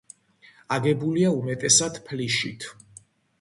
აგებულია 0.77 1.33
უმეტესად 1.41 2.01
ფლიშით. 2.09 2.67